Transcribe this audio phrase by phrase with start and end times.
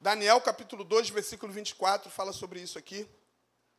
[0.00, 3.06] Daniel capítulo 2, versículo 24, fala sobre isso aqui.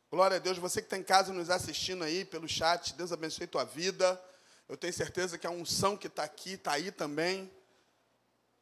[0.08, 3.44] Glória a Deus, você que está em casa nos assistindo aí pelo chat, Deus abençoe
[3.48, 4.22] tua vida.
[4.68, 7.50] Eu tenho certeza que a unção que está aqui, está aí também.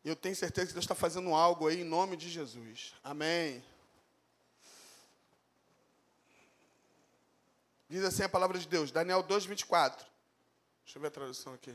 [0.03, 2.95] E eu tenho certeza que Deus está fazendo algo aí em nome de Jesus.
[3.05, 3.63] Amém.
[7.91, 10.07] Diz assim a palavra de Deus, Daniel 2, 24.
[10.83, 11.75] Deixa eu ver a tradução aqui.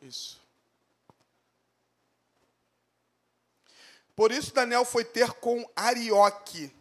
[0.00, 0.40] Isso.
[4.14, 6.72] Por isso Daniel foi ter com Arioque,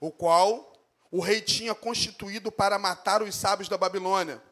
[0.00, 0.72] o qual
[1.10, 4.42] o rei tinha constituído para matar os sábios da Babilônia.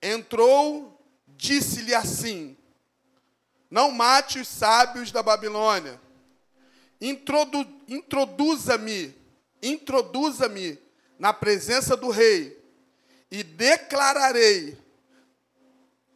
[0.00, 0.98] Entrou,
[1.28, 2.56] disse-lhe assim:
[3.70, 6.00] Não mate os sábios da Babilônia.
[7.00, 9.14] Introdu introduza-me,
[9.62, 10.78] introduza-me
[11.18, 12.62] na presença do rei
[13.30, 14.78] e declararei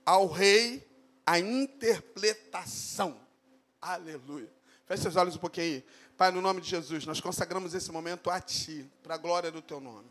[0.06, 0.86] ao rei
[1.26, 3.20] a interpretação.
[3.80, 4.50] Aleluia.
[4.86, 5.84] Feche seus olhos um pouquinho aí.
[6.16, 9.62] Pai, no nome de Jesus, nós consagramos esse momento a Ti, para a glória do
[9.62, 10.08] Teu nome.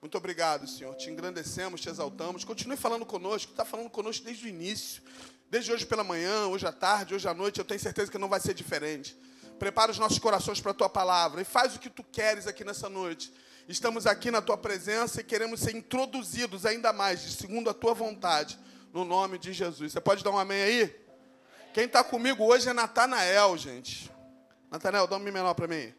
[0.00, 0.94] Muito obrigado, Senhor.
[0.94, 2.44] Te engrandecemos, te exaltamos.
[2.44, 3.50] Continue falando conosco.
[3.50, 5.02] Está falando conosco desde o início.
[5.50, 7.58] Desde hoje pela manhã, hoje à tarde, hoje à noite.
[7.58, 9.16] Eu tenho certeza que não vai ser diferente.
[9.58, 11.40] Prepara os nossos corações para a Tua palavra.
[11.40, 13.32] E faz o que Tu queres aqui nessa noite.
[13.66, 18.58] Estamos aqui na Tua presença e queremos ser introduzidos ainda mais, segundo a Tua vontade.
[18.92, 19.92] No nome de Jesus.
[19.92, 21.05] Você pode dar um amém aí?
[21.76, 24.10] Quem está comigo hoje é Natanael, gente.
[24.70, 25.94] Natanael, dá um mi menor para mim.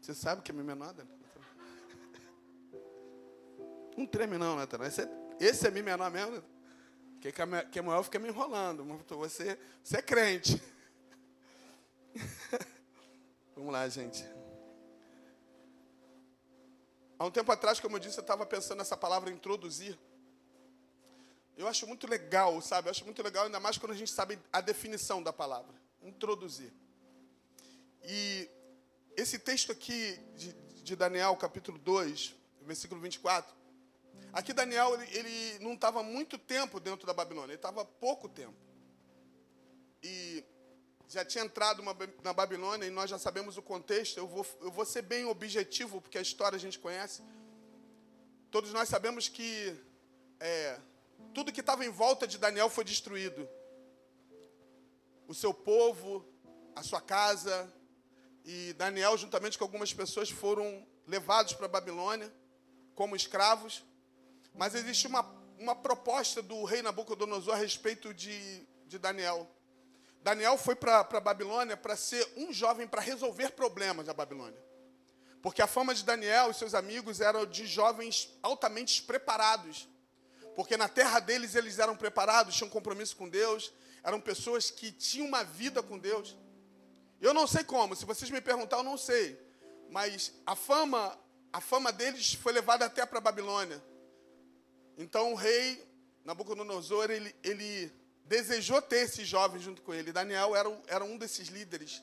[0.00, 0.92] Você sabe o que é mi menor?
[3.96, 4.88] Não treme não, Natanael.
[4.88, 5.08] Esse é,
[5.38, 6.42] esse é mi menor mesmo?
[7.12, 7.32] Porque
[7.70, 8.84] Kemuel fica me enrolando.
[9.10, 10.60] Você, você é crente.
[13.54, 14.24] Vamos lá, gente.
[17.16, 19.96] Há um tempo atrás, como eu disse, eu estava pensando nessa palavra introduzir.
[21.60, 22.88] Eu acho muito legal, sabe?
[22.88, 25.74] Eu acho muito legal, ainda mais quando a gente sabe a definição da palavra.
[26.02, 26.72] Introduzir.
[28.02, 28.48] E
[29.14, 33.54] esse texto aqui de, de Daniel, capítulo 2, versículo 24.
[34.32, 38.56] Aqui Daniel, ele, ele não estava muito tempo dentro da Babilônia, ele estava pouco tempo.
[40.02, 40.42] E
[41.08, 44.16] já tinha entrado uma, na Babilônia e nós já sabemos o contexto.
[44.16, 47.22] Eu vou, eu vou ser bem objetivo, porque a história a gente conhece.
[48.50, 49.76] Todos nós sabemos que
[50.40, 50.80] é,
[51.34, 53.48] tudo que estava em volta de Daniel foi destruído.
[55.26, 56.26] O seu povo,
[56.74, 57.72] a sua casa,
[58.44, 62.32] e Daniel, juntamente com algumas pessoas, foram levados para a Babilônia
[62.94, 63.84] como escravos.
[64.54, 65.22] Mas existe uma,
[65.58, 69.48] uma proposta do rei Nabucodonosor a respeito de, de Daniel.
[70.22, 74.60] Daniel foi para a Babilônia para ser um jovem para resolver problemas da Babilônia.
[75.40, 79.88] Porque a fama de Daniel e seus amigos era de jovens altamente preparados
[80.60, 83.72] porque na terra deles eles eram preparados, tinham compromisso com Deus,
[84.02, 86.36] eram pessoas que tinham uma vida com Deus.
[87.18, 89.40] Eu não sei como, se vocês me perguntar, eu não sei.
[89.88, 91.18] Mas a fama,
[91.50, 93.82] a fama deles foi levada até para a Babilônia.
[94.98, 95.82] Então o rei
[96.26, 97.90] Nabucodonosor, ele, ele
[98.26, 100.12] desejou ter esses jovens junto com ele.
[100.12, 102.02] Daniel era, era um desses líderes.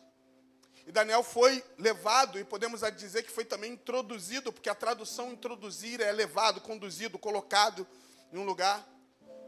[0.88, 6.02] E Daniel foi levado, e podemos dizer que foi também introduzido, porque a tradução introduzir
[6.02, 7.86] é levado, conduzido, colocado
[8.32, 8.88] em um lugar.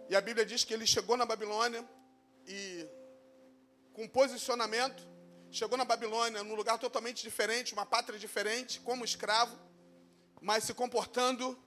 [0.09, 1.87] E a Bíblia diz que ele chegou na Babilônia
[2.47, 2.87] e,
[3.93, 5.07] com posicionamento,
[5.51, 9.57] chegou na Babilônia num lugar totalmente diferente, uma pátria diferente, como escravo,
[10.41, 11.57] mas se comportando,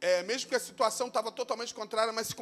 [0.00, 2.34] é, mesmo que a situação estava totalmente contrária, mas se,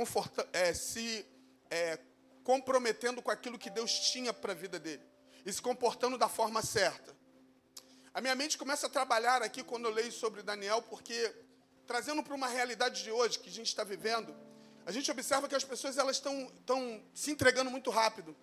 [0.53, 1.27] é, se
[1.71, 1.99] é,
[2.43, 5.03] comprometendo com aquilo que Deus tinha para a vida dele
[5.45, 7.15] e se comportando da forma certa.
[8.13, 11.35] A minha mente começa a trabalhar aqui quando eu leio sobre Daniel, porque
[11.87, 14.35] trazendo para uma realidade de hoje que a gente está vivendo,
[14.85, 18.37] a gente observa que as pessoas elas estão, estão se entregando muito rápido.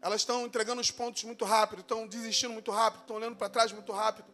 [0.00, 3.72] Elas estão entregando os pontos muito rápido, estão desistindo muito rápido, estão olhando para trás
[3.72, 4.28] muito rápido.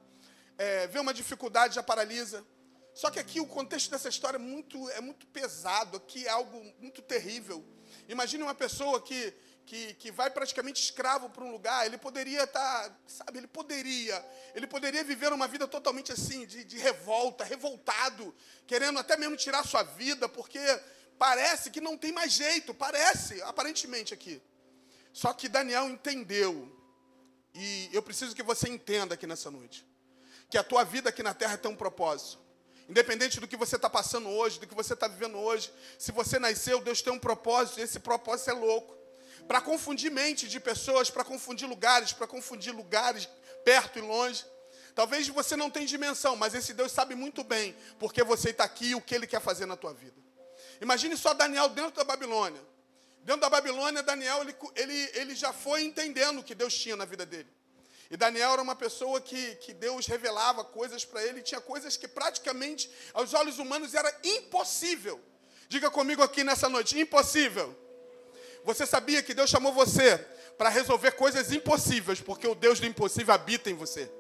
[0.59, 2.45] É, vê uma dificuldade, já paralisa.
[2.93, 6.61] Só que aqui o contexto dessa história é muito, é muito pesado, aqui é algo
[6.81, 7.65] muito terrível.
[8.09, 9.35] Imagine uma pessoa que
[9.67, 14.25] que, que vai praticamente escravo para um lugar, ele poderia estar, tá, sabe, ele poderia,
[14.55, 18.35] ele poderia viver uma vida totalmente assim, de, de revolta, revoltado,
[18.67, 20.61] querendo até mesmo tirar sua vida, porque
[21.19, 24.41] parece que não tem mais jeito, parece, aparentemente aqui.
[25.13, 26.71] Só que Daniel entendeu,
[27.55, 29.87] e eu preciso que você entenda aqui nessa noite,
[30.51, 32.43] que a tua vida aqui na terra tem um propósito.
[32.87, 36.39] Independente do que você está passando hoje, do que você está vivendo hoje, se você
[36.39, 39.04] nasceu, Deus tem um propósito, e esse propósito é louco
[39.47, 43.29] para confundir mente de pessoas, para confundir lugares, para confundir lugares
[43.65, 44.45] perto e longe.
[44.95, 48.91] Talvez você não tenha dimensão, mas esse Deus sabe muito bem porque você está aqui
[48.91, 50.17] e o que Ele quer fazer na tua vida.
[50.81, 52.61] Imagine só Daniel dentro da Babilônia.
[53.23, 57.05] Dentro da Babilônia, Daniel ele, ele, ele já foi entendendo o que Deus tinha na
[57.05, 57.49] vida dele.
[58.11, 62.07] E Daniel era uma pessoa que, que Deus revelava coisas para ele, tinha coisas que
[62.07, 65.21] praticamente aos olhos humanos era impossível.
[65.69, 67.75] Diga comigo aqui nessa noite: impossível.
[68.65, 70.17] Você sabia que Deus chamou você
[70.57, 74.11] para resolver coisas impossíveis, porque o Deus do impossível habita em você.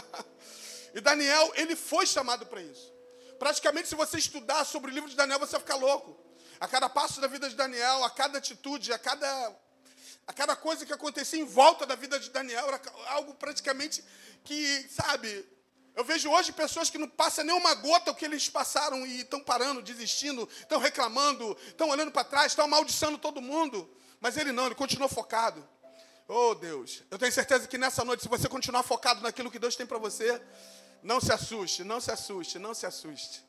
[0.94, 2.90] e Daniel, ele foi chamado para isso.
[3.38, 6.18] Praticamente, se você estudar sobre o livro de Daniel, você vai ficar louco.
[6.58, 9.52] A cada passo da vida de Daniel, a cada atitude, a cada,
[10.26, 14.02] a cada coisa que acontecia em volta da vida de Daniel, era algo praticamente
[14.42, 15.46] que, sabe,
[15.94, 19.20] eu vejo hoje pessoas que não passam nem uma gota o que eles passaram e
[19.20, 23.88] estão parando, desistindo, estão reclamando, estão olhando para trás, estão amaldiçando todo mundo.
[24.20, 25.66] Mas ele não, ele continuou focado.
[26.28, 29.74] Oh Deus, eu tenho certeza que nessa noite, se você continuar focado naquilo que Deus
[29.74, 30.40] tem para você,
[31.02, 33.44] não se assuste, não se assuste, não se assuste.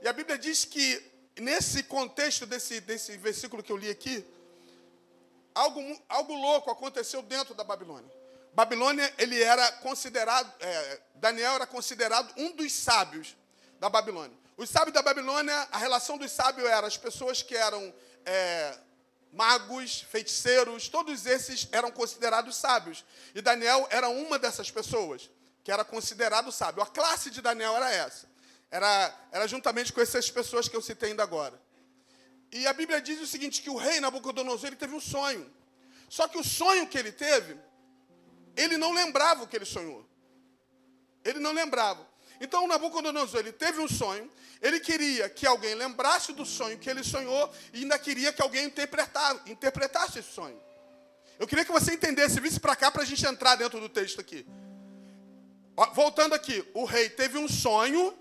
[0.00, 1.02] E a Bíblia diz que,
[1.38, 4.24] nesse contexto desse, desse versículo que eu li aqui,
[5.54, 8.10] algo, algo louco aconteceu dentro da Babilônia.
[8.58, 13.36] Babilônia, ele era considerado, é, Daniel era considerado um dos sábios
[13.78, 14.36] da Babilônia.
[14.56, 17.94] Os sábios da Babilônia, a relação dos sábios era as pessoas que eram
[18.26, 18.76] é,
[19.32, 23.04] magos, feiticeiros, todos esses eram considerados sábios.
[23.32, 25.30] E Daniel era uma dessas pessoas
[25.62, 26.82] que era considerado sábio.
[26.82, 28.26] A classe de Daniel era essa.
[28.72, 31.56] Era, era juntamente com essas pessoas que eu citei ainda agora.
[32.50, 35.48] E a Bíblia diz o seguinte, que o rei Nabucodonosor ele teve um sonho.
[36.08, 37.56] Só que o sonho que ele teve,
[38.58, 40.04] ele não lembrava o que ele sonhou.
[41.24, 42.06] Ele não lembrava.
[42.40, 47.02] Então Nabucodonosor, ele teve um sonho, ele queria que alguém lembrasse do sonho que ele
[47.02, 48.64] sonhou e ainda queria que alguém
[49.46, 50.60] interpretasse esse sonho.
[51.38, 54.20] Eu queria que você entendesse, visse para cá para a gente entrar dentro do texto
[54.20, 54.46] aqui.
[55.94, 58.16] Voltando aqui, o rei teve um sonho,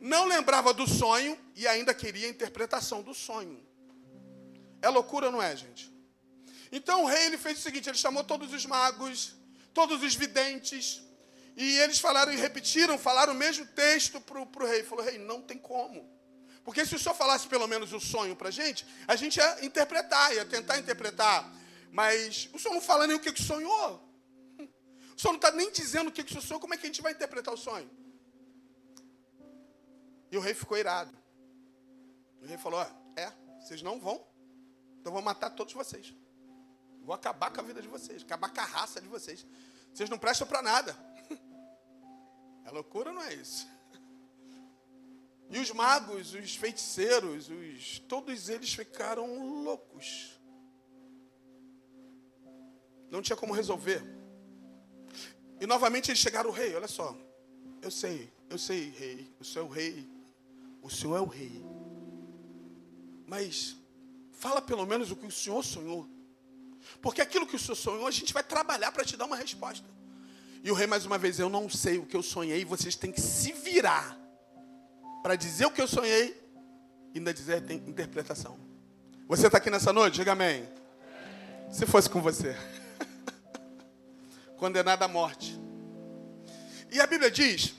[0.00, 3.60] não lembrava do sonho e ainda queria a interpretação do sonho.
[4.80, 5.92] É loucura, ou não é, gente?
[6.70, 9.34] Então o rei ele fez o seguinte: ele chamou todos os magos,
[9.74, 11.02] todos os videntes,
[11.56, 14.84] e eles falaram e repetiram, falaram o mesmo texto para o rei.
[14.84, 16.08] Falou, rei, não tem como.
[16.62, 19.64] Porque se o senhor falasse pelo menos o sonho para a gente, a gente ia
[19.64, 21.52] interpretar, ia tentar interpretar.
[21.90, 24.06] Mas o senhor não fala nem o que, que sonhou.
[25.16, 26.86] O senhor não está nem dizendo o que, que o senhor sonhou, como é que
[26.86, 27.90] a gente vai interpretar o sonho?
[30.30, 31.12] E o rei ficou irado.
[32.40, 32.80] O rei falou:
[33.16, 34.24] É, vocês não vão,
[35.00, 36.14] então vou matar todos vocês.
[37.08, 39.46] Vou acabar com a vida de vocês, acabar com a raça de vocês.
[39.94, 40.94] Vocês não prestam para nada.
[42.66, 43.66] É loucura, não é isso?
[45.48, 50.38] E os magos, os feiticeiros, os, todos eles ficaram loucos.
[53.10, 54.02] Não tinha como resolver.
[55.58, 57.16] E novamente eles chegaram ao rei, olha só.
[57.80, 59.34] Eu sei, eu sei, rei.
[59.40, 60.06] O senhor é o rei.
[60.82, 61.64] O senhor é o rei.
[63.26, 63.78] Mas
[64.30, 66.17] fala pelo menos o que o senhor sonhou.
[67.00, 69.86] Porque aquilo que o senhor sonhou, a gente vai trabalhar para te dar uma resposta.
[70.62, 73.12] E o rei, mais uma vez, eu não sei o que eu sonhei, vocês têm
[73.12, 74.18] que se virar
[75.22, 76.40] para dizer o que eu sonhei
[77.14, 78.58] e ainda dizer tem interpretação.
[79.28, 80.14] Você está aqui nessa noite?
[80.14, 80.68] Diga amém.
[81.70, 82.56] Se fosse com você,
[84.56, 85.58] condenado à morte.
[86.90, 87.74] E a Bíblia diz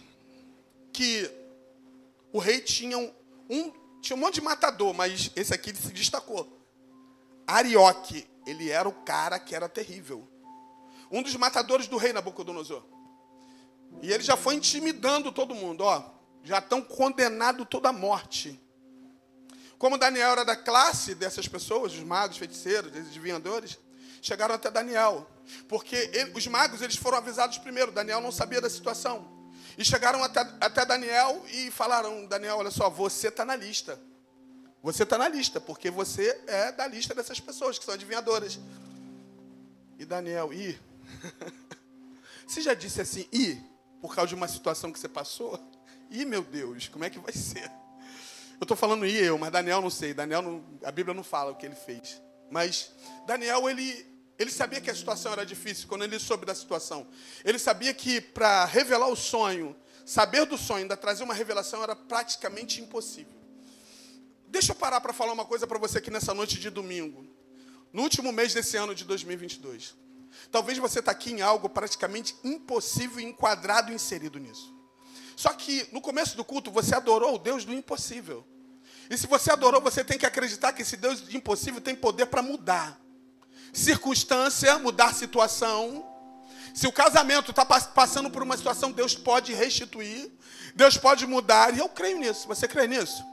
[0.94, 1.30] que
[2.32, 3.12] o rei tinha um,
[3.50, 6.60] um, tinha um monte de matador, mas esse aqui se destacou.
[7.48, 10.28] Arioque, ele era o cara que era terrível
[11.12, 12.84] um dos matadores do rei Nabucodonosor.
[14.02, 16.04] E ele já foi intimidando todo mundo, ó,
[16.44, 18.60] já estão condenados toda a morte.
[19.78, 23.80] Como Daniel era da classe dessas pessoas, os magos, feiticeiros, adivinhadores,
[24.22, 25.28] chegaram até Daniel,
[25.68, 27.92] porque ele, os magos eles foram avisados primeiro.
[27.92, 29.40] Daniel não sabia da situação
[29.78, 34.00] e chegaram até, até Daniel e falaram: Daniel, olha só, você está na lista.
[34.82, 38.60] Você está na lista, porque você é da lista dessas pessoas que são adivinhadoras.
[39.98, 40.80] E Daniel, ih,
[42.48, 43.58] você já disse assim, e
[44.02, 45.60] por causa de uma situação que você passou?
[46.10, 47.70] E meu Deus, como é que vai ser?
[48.60, 50.14] Eu estou falando e eu, mas Daniel não sei.
[50.14, 52.22] Daniel não, a Bíblia não fala o que ele fez.
[52.50, 52.92] Mas
[53.26, 54.08] Daniel ele
[54.38, 57.06] ele sabia que a situação era difícil quando ele soube da situação.
[57.44, 61.94] Ele sabia que para revelar o sonho, saber do sonho, ainda trazer uma revelação era
[61.94, 63.39] praticamente impossível.
[64.50, 67.26] Deixa eu parar para falar uma coisa para você aqui nessa noite de domingo.
[67.94, 69.96] No último mês desse ano de 2022.
[70.52, 74.76] Talvez você está aqui em algo praticamente impossível, enquadrado e inserido nisso.
[75.36, 78.46] Só que no começo do culto você adorou o Deus do impossível.
[79.10, 82.26] E se você adorou, você tem que acreditar que esse Deus do impossível tem poder
[82.26, 83.00] para mudar
[83.74, 86.06] circunstância, mudar situação.
[86.74, 90.32] Se o casamento está passando por uma situação, Deus pode restituir,
[90.76, 92.48] Deus pode mudar, e eu creio nisso.
[92.48, 93.24] Você crê nisso?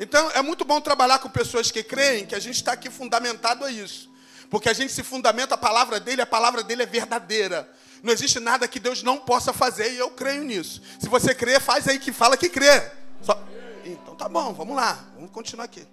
[0.00, 3.66] Então é muito bom trabalhar com pessoas que creem que a gente está aqui fundamentado
[3.66, 4.10] a isso.
[4.48, 7.70] Porque a gente se fundamenta a palavra dele, a palavra dele é verdadeira.
[8.02, 10.80] Não existe nada que Deus não possa fazer e eu creio nisso.
[10.98, 12.90] Se você crê, faz aí que fala que crê.
[13.20, 13.38] Só...
[13.84, 15.86] Então tá bom, vamos lá, vamos continuar aqui.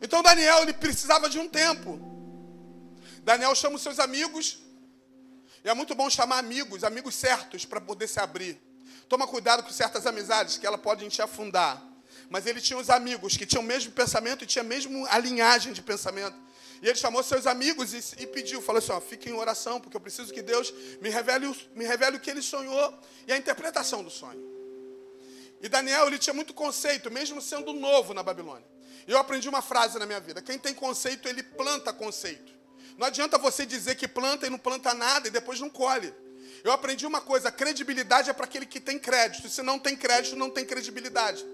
[0.00, 1.98] Então Daniel ele precisava de um tempo.
[3.24, 4.60] Daniel chama os seus amigos.
[5.64, 8.62] E é muito bom chamar amigos, amigos certos, para poder se abrir.
[9.08, 11.87] Toma cuidado com certas amizades que ela pode te afundar.
[12.28, 15.72] Mas ele tinha os amigos que tinham o mesmo pensamento e tinha a mesma alinhagem
[15.72, 16.36] de pensamento.
[16.82, 19.96] E ele chamou seus amigos e, e pediu, falou assim: ó, fiquem em oração, porque
[19.96, 22.94] eu preciso que Deus me revele, me revele o que ele sonhou
[23.26, 24.40] e a interpretação do sonho.
[25.60, 28.66] E Daniel, ele tinha muito conceito, mesmo sendo novo na Babilônia.
[29.06, 32.52] E eu aprendi uma frase na minha vida: quem tem conceito, ele planta conceito.
[32.96, 36.14] Não adianta você dizer que planta e não planta nada e depois não colhe.
[36.62, 39.48] Eu aprendi uma coisa: credibilidade é para aquele que tem crédito.
[39.48, 41.44] Se não tem crédito, não tem credibilidade.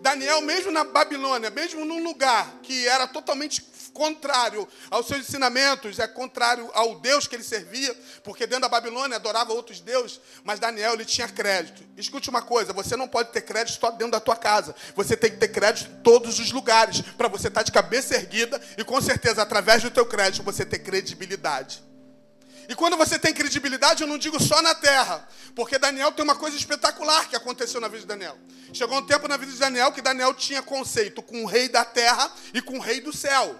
[0.00, 3.62] Daniel, mesmo na Babilônia, mesmo num lugar que era totalmente
[3.94, 9.16] contrário aos seus ensinamentos, é contrário ao Deus que ele servia, porque dentro da Babilônia
[9.16, 11.84] adorava outros deuses, mas Daniel ele tinha crédito.
[11.96, 14.74] Escute uma coisa, você não pode ter crédito só dentro da tua casa.
[14.96, 18.16] Você tem que ter crédito em todos os lugares, para você estar tá de cabeça
[18.16, 21.82] erguida e com certeza através do teu crédito você ter credibilidade.
[22.68, 26.34] E quando você tem credibilidade, eu não digo só na terra, porque Daniel tem uma
[26.34, 28.38] coisa espetacular que aconteceu na vida de Daniel.
[28.72, 31.84] Chegou um tempo na vida de Daniel que Daniel tinha conceito com o rei da
[31.84, 33.54] terra e com o rei do céu.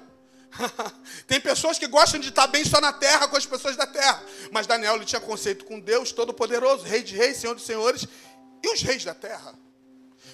[1.27, 4.23] tem pessoas que gostam de estar bem só na terra com as pessoas da terra,
[4.53, 8.07] mas Daniel ele tinha conceito com Deus Todo-Poderoso, Rei de Reis, Senhor dos Senhores
[8.63, 9.55] e os reis da terra.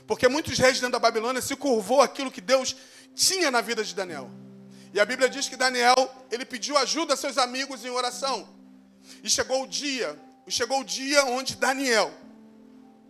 [0.07, 2.77] Porque muitos reis dentro da Babilônia se curvou aquilo que Deus
[3.15, 4.31] tinha na vida de Daniel.
[4.93, 5.95] E a Bíblia diz que Daniel,
[6.31, 8.60] ele pediu ajuda a seus amigos em oração.
[9.23, 12.13] E chegou o dia, chegou o dia onde Daniel,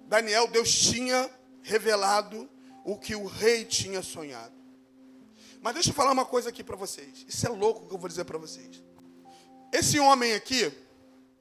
[0.06, 1.30] Daniel, Deus tinha
[1.62, 2.48] revelado
[2.84, 4.54] o que o rei tinha sonhado.
[5.62, 7.24] Mas deixa eu falar uma coisa aqui para vocês.
[7.28, 8.82] Isso é louco que eu vou dizer para vocês.
[9.72, 10.72] Esse homem aqui,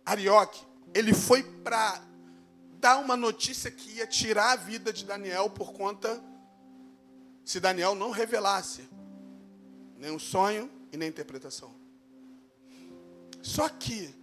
[0.06, 0.62] Arioque,
[0.94, 2.02] ele foi para
[2.74, 6.24] dar uma notícia que ia tirar a vida de Daniel por conta
[7.44, 8.88] se Daniel não revelasse
[9.98, 11.74] nem o sonho e nem a interpretação.
[13.42, 14.14] Só que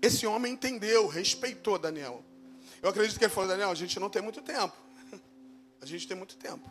[0.00, 2.24] esse homem entendeu, respeitou Daniel.
[2.80, 4.76] Eu acredito que ele falou, Daniel, a gente não tem muito tempo.
[5.80, 6.68] A gente tem muito tempo.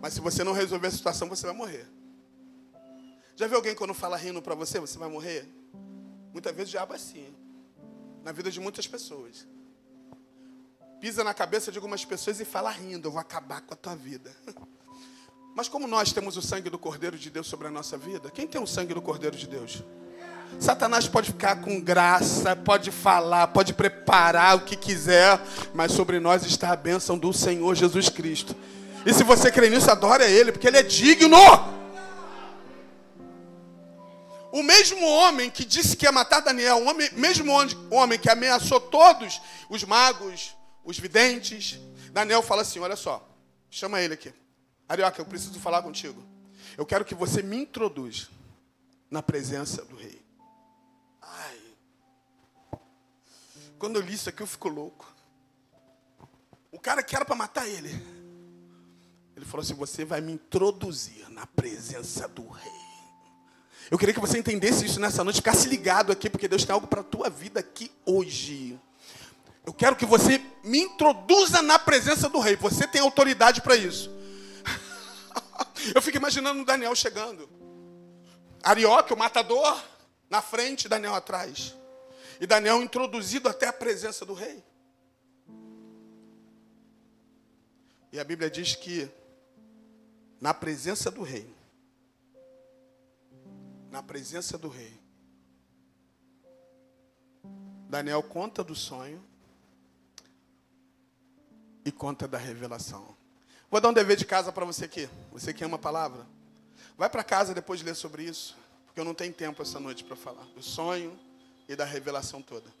[0.00, 1.86] Mas se você não resolver a situação, você vai morrer.
[3.34, 5.48] Já viu alguém quando fala rindo para você, você vai morrer?
[6.32, 7.34] Muitas vezes o diabo é assim.
[8.22, 9.46] Na vida de muitas pessoas.
[11.00, 13.94] Pisa na cabeça de algumas pessoas e fala rindo, eu vou acabar com a tua
[13.94, 14.34] vida.
[15.54, 18.46] Mas como nós temos o sangue do Cordeiro de Deus sobre a nossa vida, quem
[18.46, 19.82] tem o sangue do Cordeiro de Deus?
[20.60, 25.40] Satanás pode ficar com graça, pode falar, pode preparar o que quiser,
[25.72, 28.56] mas sobre nós está a bênção do Senhor Jesus Cristo.
[29.06, 31.38] E se você crê nisso, adore a Ele, porque Ele é digno.
[34.50, 37.52] O mesmo homem que disse que ia matar Daniel, o homem, mesmo
[37.90, 41.78] homem que ameaçou todos os magos, os videntes,
[42.10, 43.26] Daniel fala assim: Olha só,
[43.70, 44.32] chama ele aqui.
[44.88, 46.24] Arioca, eu preciso falar contigo.
[46.76, 48.28] Eu quero que você me introduza
[49.10, 50.27] na presença do rei.
[53.78, 55.06] Quando eu li isso aqui, eu fico louco.
[56.72, 57.90] O cara que era para matar ele.
[59.36, 62.72] Ele falou assim: Você vai me introduzir na presença do rei.
[63.90, 66.86] Eu queria que você entendesse isso nessa noite, ficasse ligado aqui, porque Deus tem algo
[66.86, 68.78] para a tua vida aqui hoje.
[69.64, 72.56] Eu quero que você me introduza na presença do rei.
[72.56, 74.10] Você tem autoridade para isso.
[75.94, 77.48] Eu fico imaginando o Daniel chegando.
[78.62, 79.80] Arioque, o matador,
[80.28, 81.77] na frente, Daniel atrás.
[82.40, 84.62] E Daniel introduzido até a presença do rei.
[88.12, 89.10] E a Bíblia diz que
[90.40, 91.52] na presença do rei,
[93.90, 94.98] na presença do rei,
[97.88, 99.22] Daniel conta do sonho
[101.84, 103.16] e conta da revelação.
[103.70, 106.26] Vou dar um dever de casa para você aqui, você que ama a palavra.
[106.96, 110.04] Vai para casa depois de ler sobre isso, porque eu não tenho tempo essa noite
[110.04, 110.46] para falar.
[110.56, 111.18] O sonho
[111.68, 112.72] e da revelação toda.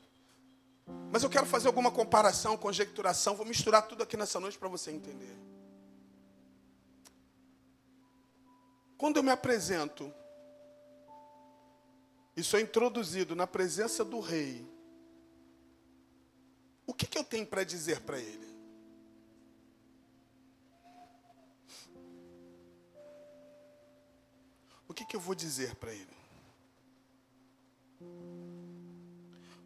[1.12, 4.90] Mas eu quero fazer alguma comparação, conjecturação, vou misturar tudo aqui nessa noite para você
[4.90, 5.36] entender.
[8.96, 10.12] Quando eu me apresento
[12.34, 14.66] e sou introduzido na presença do rei,
[16.86, 18.48] o que, que eu tenho para dizer para ele?
[24.88, 26.18] O que, que eu vou dizer para ele?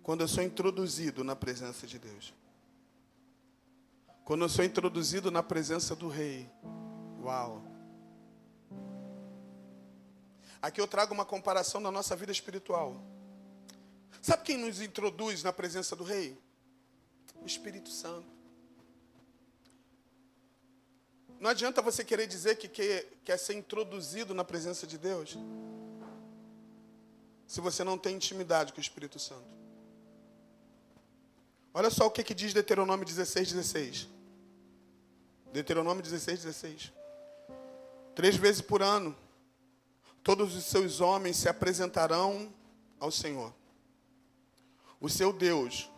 [0.03, 2.35] Quando eu sou introduzido na presença de Deus.
[4.25, 6.49] Quando eu sou introduzido na presença do Rei,
[7.23, 7.63] Uau.
[10.61, 13.01] Aqui eu trago uma comparação da nossa vida espiritual.
[14.21, 16.37] Sabe quem nos introduz na presença do Rei?
[17.41, 18.27] O Espírito Santo.
[21.39, 25.37] Não adianta você querer dizer que quer, quer ser introduzido na presença de Deus
[27.47, 29.62] se você não tem intimidade com o Espírito Santo.
[31.75, 34.09] Olha só o que, que diz Deuteronômio 16, 16.
[35.53, 36.93] Deuteronômio 16, 16.
[38.15, 39.17] Três vezes por ano,
[40.23, 42.53] todos os seus homens se apresentarão
[43.01, 43.55] ao Senhor,
[45.01, 45.91] o seu Deus,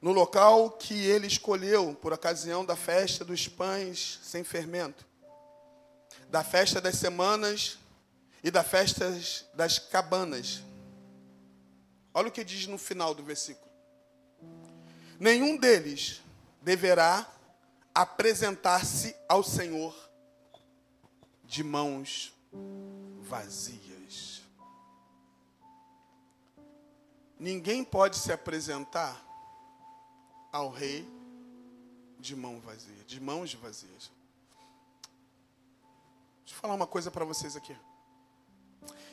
[0.00, 5.06] no local que ele escolheu por ocasião da festa dos pães sem fermento,
[6.28, 7.78] da festa das semanas
[8.42, 9.12] e da festa
[9.54, 10.62] das cabanas.
[12.14, 13.69] Olha o que diz no final do versículo.
[15.20, 16.22] Nenhum deles
[16.62, 17.30] deverá
[17.94, 19.94] apresentar-se ao Senhor
[21.44, 22.32] de mãos
[23.20, 24.42] vazias.
[27.38, 29.22] Ninguém pode se apresentar
[30.50, 31.06] ao rei
[32.18, 34.10] de mão vazia, de mãos vazias.
[36.40, 37.76] Deixa eu falar uma coisa para vocês aqui.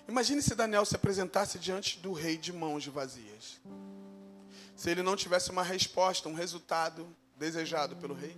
[0.07, 3.59] Imagine se Daniel se apresentasse diante do rei de mãos vazias.
[4.77, 8.38] Se ele não tivesse uma resposta, um resultado desejado pelo rei.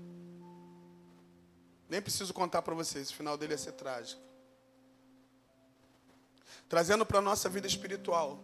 [1.90, 4.22] Nem preciso contar para vocês, o final dele ia ser trágico.
[6.70, 8.42] Trazendo para a nossa vida espiritual.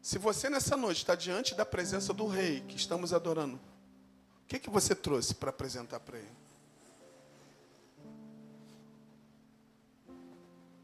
[0.00, 4.58] Se você nessa noite está diante da presença do Rei que estamos adorando, o que,
[4.58, 6.36] que você trouxe para apresentar para Ele?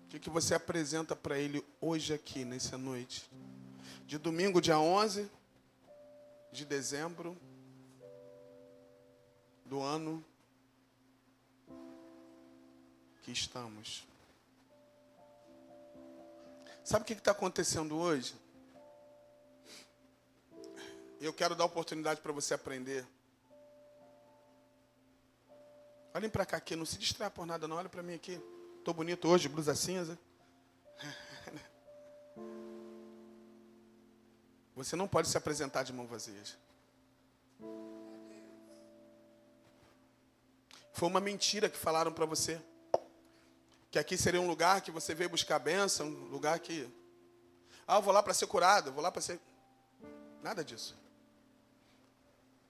[0.04, 3.28] O que, que você apresenta para Ele hoje aqui, nessa noite?
[4.06, 5.37] De domingo, dia 11
[6.52, 7.36] de dezembro
[9.64, 10.24] do ano
[13.22, 14.06] que estamos.
[16.82, 18.34] Sabe o que está acontecendo hoje?
[21.20, 23.06] Eu quero dar oportunidade para você aprender.
[26.14, 27.76] Olhem para cá aqui, não se distraia por nada, não.
[27.76, 28.40] Olha para mim aqui.
[28.78, 30.18] Estou bonito hoje, blusa cinza.
[34.78, 36.40] Você não pode se apresentar de mão vazia.
[40.92, 42.62] Foi uma mentira que falaram para você
[43.90, 46.88] que aqui seria um lugar que você veio buscar bênção, um lugar que.
[47.88, 49.40] Ah, eu vou lá para ser curado, eu vou lá para ser.
[50.44, 50.96] Nada disso.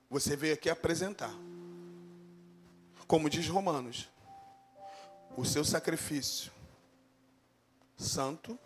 [0.09, 1.35] Você veio aqui apresentar.
[3.07, 4.09] Como diz Romanos,
[5.37, 6.51] o seu sacrifício
[7.99, 8.59] santo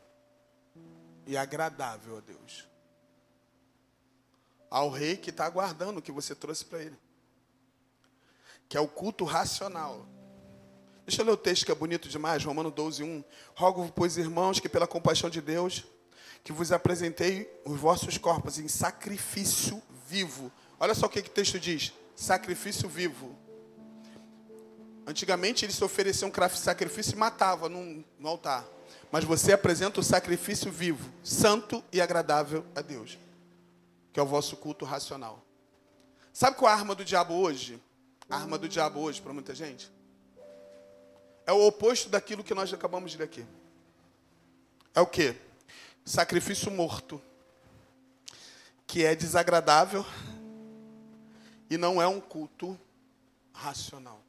[1.26, 2.70] e agradável a Deus.
[4.72, 6.96] Ao rei que está aguardando o que você trouxe para ele.
[8.70, 10.06] Que é o culto racional.
[11.06, 13.22] Deixa eu ler o texto que é bonito demais, Romano 12, 1.
[13.54, 15.84] Rogo, pois, irmãos, que pela compaixão de Deus,
[16.42, 20.50] que vos apresentei os vossos corpos em sacrifício vivo.
[20.80, 23.36] Olha só o que, que o texto diz: sacrifício vivo.
[25.06, 28.66] Antigamente eles se ofereciam um sacrifício e matavam no, no altar.
[29.10, 33.18] Mas você apresenta o sacrifício vivo, santo e agradável a Deus,
[34.12, 35.42] que é o vosso culto racional.
[36.32, 37.82] Sabe qual é a arma do diabo hoje?
[38.28, 39.90] A arma do diabo hoje para muita gente?
[41.46, 43.44] é o oposto daquilo que nós acabamos de ler aqui.
[44.94, 45.34] É o que?
[46.04, 47.20] Sacrifício morto,
[48.86, 50.04] que é desagradável
[51.70, 52.78] e não é um culto
[53.52, 54.20] racional.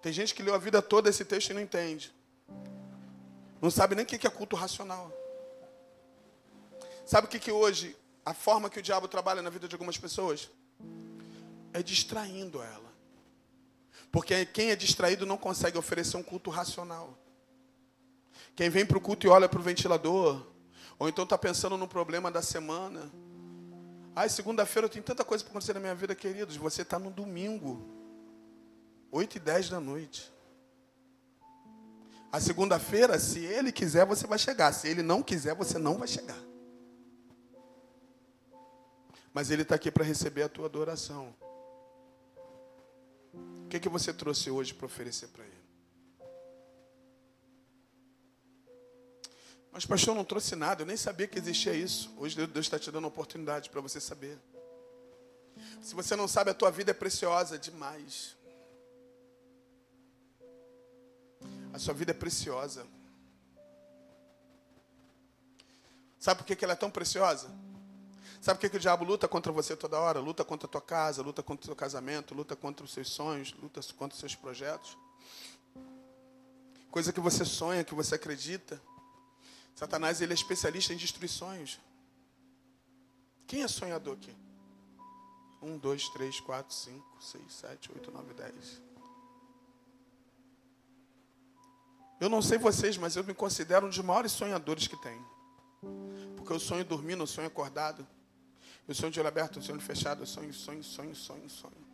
[0.00, 2.12] Tem gente que leu a vida toda esse texto e não entende.
[3.60, 5.12] Não sabe nem o que é culto racional.
[7.06, 9.98] Sabe o que, que hoje, a forma que o diabo trabalha na vida de algumas
[9.98, 10.48] pessoas?
[11.72, 12.92] É distraindo ela.
[14.10, 17.18] Porque quem é distraído não consegue oferecer um culto racional.
[18.54, 20.46] Quem vem para o culto e olha para o ventilador,
[20.98, 23.10] ou então está pensando no problema da semana.
[24.14, 26.56] Ai, segunda-feira eu tenho tanta coisa para acontecer na minha vida, queridos.
[26.56, 27.82] Você está no domingo,
[29.10, 30.30] 8 e 10 da noite.
[32.30, 34.72] A segunda-feira, se ele quiser, você vai chegar.
[34.72, 36.38] Se ele não quiser, você não vai chegar.
[39.32, 41.34] Mas ele está aqui para receber a tua adoração
[43.72, 45.62] que, que você trouxe hoje para oferecer para Ele?
[49.70, 52.12] Mas, pastor, eu não trouxe nada, eu nem sabia que existia isso.
[52.18, 54.38] Hoje Deus está te dando uma oportunidade para você saber.
[55.80, 58.36] Se você não sabe, a tua vida é preciosa demais.
[61.72, 62.86] A sua vida é preciosa.
[66.18, 67.50] Sabe por que ela é tão preciosa?
[68.42, 70.18] Sabe o que, que o diabo luta contra você toda hora?
[70.18, 73.54] Luta contra a tua casa, luta contra o teu casamento, luta contra os seus sonhos,
[73.62, 74.98] luta contra os seus projetos.
[76.90, 78.82] Coisa que você sonha, que você acredita.
[79.76, 81.78] Satanás ele é especialista em destruir sonhos.
[83.46, 84.34] Quem é sonhador aqui?
[85.62, 88.82] Um, dois, três, quatro, cinco, seis, sete, oito, nove, dez.
[92.20, 95.24] Eu não sei vocês, mas eu me considero um dos maiores sonhadores que tem.
[96.36, 98.04] Porque eu sonho dormindo, eu sonho acordado.
[98.86, 101.92] Eu sonho de olho aberto, eu sonho fechado, eu sonho, sonho, sonho, sonho, sonho.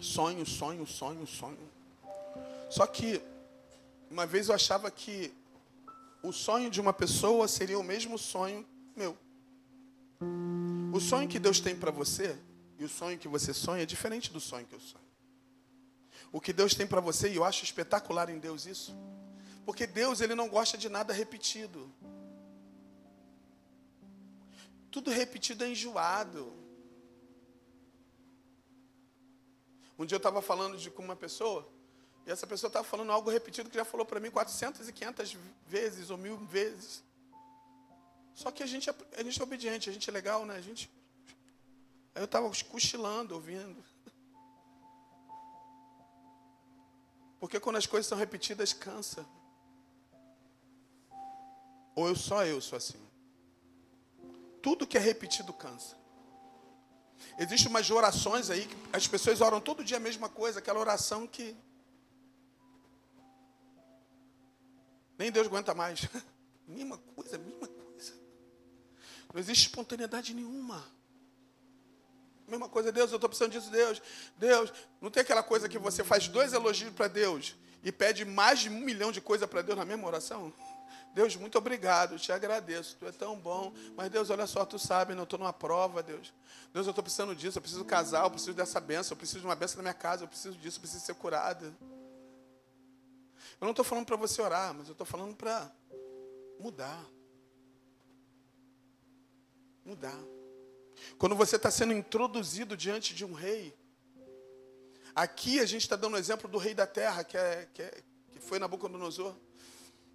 [0.00, 1.70] Sonho, sonho, sonho, sonho.
[2.70, 3.20] Só que
[4.10, 5.32] uma vez eu achava que
[6.22, 9.16] o sonho de uma pessoa seria o mesmo sonho meu.
[10.92, 12.36] O sonho que Deus tem para você
[12.78, 15.04] e o sonho que você sonha é diferente do sonho que eu sonho.
[16.30, 18.94] O que Deus tem para você, e eu acho espetacular em Deus isso,
[19.66, 21.90] porque Deus ele não gosta de nada repetido.
[24.92, 26.52] Tudo repetido é enjoado.
[29.98, 31.66] Um dia eu estava falando de, com uma pessoa,
[32.26, 35.36] e essa pessoa estava falando algo repetido que já falou para mim 400 e 500
[35.66, 37.02] vezes ou mil vezes.
[38.34, 40.56] Só que a gente, é, a gente é obediente, a gente é legal, né?
[40.56, 40.90] A gente...
[42.14, 43.82] Aí eu estava cochilando, ouvindo.
[47.40, 49.26] Porque quando as coisas são repetidas, cansa.
[51.96, 53.11] Ou eu só eu sou assim.
[54.62, 55.96] Tudo que é repetido cansa.
[57.38, 61.26] Existem umas orações aí que as pessoas oram todo dia a mesma coisa, aquela oração
[61.26, 61.56] que
[65.18, 66.08] nem Deus aguenta mais.
[66.66, 68.14] mesma coisa, mesma coisa.
[69.32, 70.84] Não existe espontaneidade nenhuma.
[72.46, 74.02] Mesma coisa, Deus, eu estou precisando disso, Deus.
[74.36, 78.60] Deus, não tem aquela coisa que você faz dois elogios para Deus e pede mais
[78.60, 80.52] de um milhão de coisas para Deus na mesma oração?
[81.14, 83.72] Deus, muito obrigado, te agradeço, tu é tão bom.
[83.94, 86.32] Mas Deus, olha só, tu sabe, não estou numa prova, Deus.
[86.72, 89.46] Deus, eu estou precisando disso, eu preciso casar, eu preciso dessa benção, eu preciso de
[89.46, 91.66] uma benção na minha casa, eu preciso disso, eu preciso ser curada.
[93.60, 95.70] Eu não estou falando para você orar, mas eu estou falando para
[96.58, 97.04] mudar.
[99.84, 100.18] Mudar.
[101.18, 103.76] Quando você está sendo introduzido diante de um rei,
[105.14, 108.02] aqui a gente está dando o exemplo do rei da terra, que, é, que, é,
[108.32, 109.36] que foi Nabucodonosor.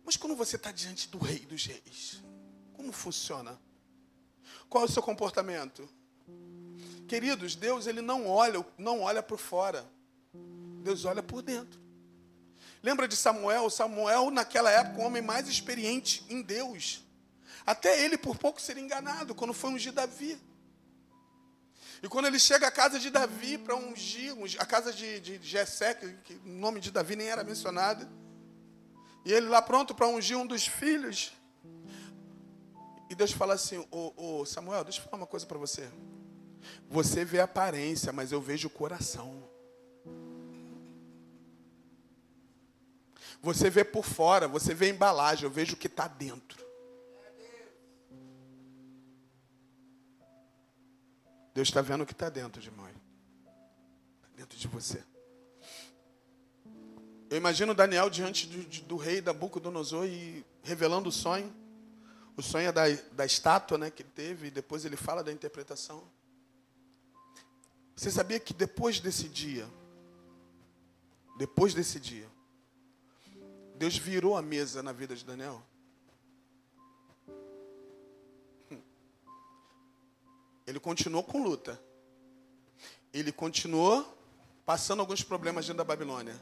[0.07, 2.23] Mas quando você está diante do rei dos reis,
[2.71, 3.59] como funciona?
[4.69, 5.87] Qual é o seu comportamento?
[7.09, 9.85] Queridos, Deus ele não olha, não olha por fora.
[10.81, 11.77] Deus olha por dentro.
[12.81, 13.69] Lembra de Samuel?
[13.69, 17.03] Samuel, naquela época, o homem mais experiente em Deus.
[17.65, 20.41] Até ele, por pouco, seria enganado quando foi ungir Davi.
[22.01, 25.95] E quando ele chega à casa de Davi para ungir, a casa de, de Jessé,
[25.95, 28.07] que o nome de Davi nem era mencionado,
[29.27, 31.33] e ele lá pronto para ungir um dos filhos.
[33.09, 35.91] E Deus fala assim: ô, Samuel, deixa eu falar uma coisa para você.
[36.89, 39.43] Você vê a aparência, mas eu vejo o coração.
[43.41, 46.65] Você vê por fora, você vê a embalagem, eu vejo o que está dentro.
[51.53, 52.95] Deus está vendo o que está dentro de mãe.
[54.15, 55.03] Está dentro de você.
[57.29, 61.53] Eu imagino Daniel diante do, do rei Nabucodonosor e revelando o sonho.
[62.37, 66.03] O sonho é da, da estátua né, que teve, e depois ele fala da interpretação.
[67.95, 69.67] Você sabia que depois desse dia,
[71.37, 72.29] depois desse dia,
[73.75, 75.61] Deus virou a mesa na vida de Daniel?
[80.65, 81.81] Ele continuou com luta.
[83.13, 84.17] Ele continuou
[84.65, 86.35] passando alguns problemas dentro da Babilônia.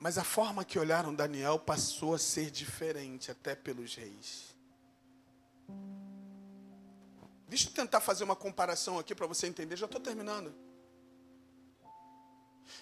[0.00, 4.56] Mas a forma que olharam Daniel passou a ser diferente até pelos reis.
[7.46, 9.76] Deixa eu tentar fazer uma comparação aqui para você entender.
[9.76, 10.54] Já estou terminando.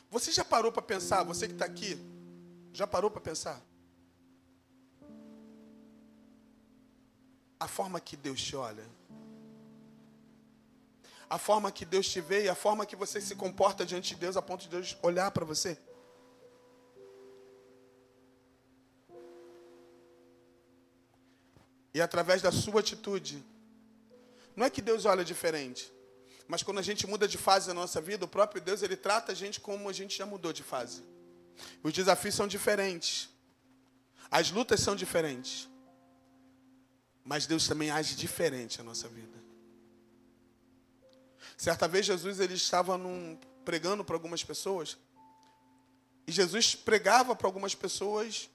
[0.08, 1.98] Você já parou para pensar, você que está aqui,
[2.72, 3.60] já parou para pensar?
[7.58, 8.86] A forma que Deus te olha.
[11.28, 14.20] A forma que Deus te vê e a forma que você se comporta diante de
[14.20, 15.76] Deus a ponto de Deus olhar para você.
[21.98, 23.44] E através da sua atitude.
[24.54, 25.92] Não é que Deus olha diferente,
[26.46, 29.32] mas quando a gente muda de fase na nossa vida, o próprio Deus ele trata
[29.32, 31.02] a gente como a gente já mudou de fase.
[31.82, 33.28] Os desafios são diferentes.
[34.30, 35.68] As lutas são diferentes.
[37.24, 39.36] Mas Deus também age diferente na nossa vida.
[41.56, 44.96] Certa vez Jesus ele estava num, pregando para algumas pessoas.
[46.28, 48.48] E Jesus pregava para algumas pessoas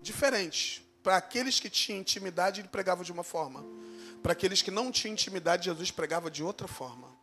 [0.00, 3.64] diferentes para aqueles que tinham intimidade, ele pregava de uma forma.
[4.24, 7.16] Para aqueles que não tinham intimidade, Jesus pregava de outra forma.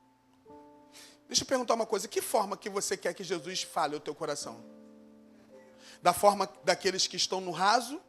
[1.28, 4.16] Deixa eu perguntar uma coisa: que forma que você quer que Jesus fale ao teu
[4.16, 4.64] coração?
[6.02, 8.02] Da forma daqueles que estão no raso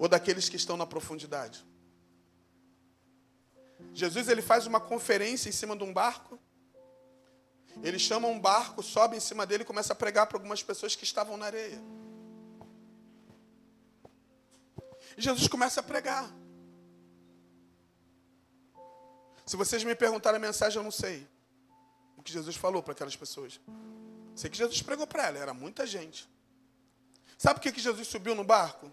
[0.00, 1.64] ou daqueles que estão na profundidade?
[3.92, 6.40] Jesus ele faz uma conferência em cima de um barco.
[7.84, 10.96] Ele chama um barco, sobe em cima dele e começa a pregar para algumas pessoas
[10.96, 11.80] que estavam na areia.
[15.16, 16.30] Jesus começa a pregar.
[19.46, 21.28] Se vocês me perguntarem a mensagem, eu não sei
[22.16, 23.60] o que Jesus falou para aquelas pessoas.
[24.34, 26.28] Sei que Jesus pregou para ela, era muita gente.
[27.36, 28.92] Sabe por que, que Jesus subiu no barco?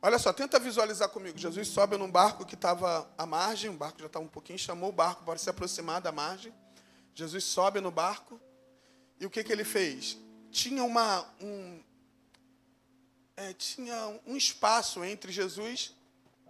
[0.00, 1.36] Olha só, tenta visualizar comigo.
[1.36, 4.90] Jesus sobe num barco que estava à margem, o barco já estava um pouquinho, chamou
[4.90, 6.54] o barco para se aproximar da margem.
[7.14, 8.40] Jesus sobe no barco.
[9.18, 10.18] E o que, que ele fez?
[10.50, 11.82] Tinha uma, um,
[13.36, 15.94] é, tinha um espaço entre Jesus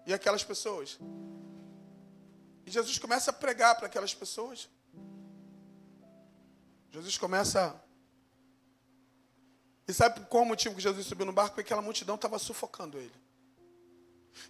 [0.07, 0.99] e aquelas pessoas.
[2.64, 4.68] E Jesus começa a pregar para aquelas pessoas.
[6.90, 7.81] Jesus começa.
[9.87, 11.55] E sabe qual o motivo que Jesus subiu no barco?
[11.55, 13.14] Porque aquela multidão estava sufocando ele.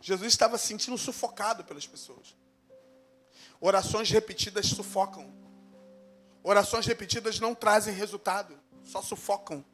[0.01, 2.35] Jesus estava se sentindo sufocado pelas pessoas.
[3.61, 5.33] Orações repetidas sufocam.
[6.43, 9.65] Orações repetidas não trazem resultado, só sufocam.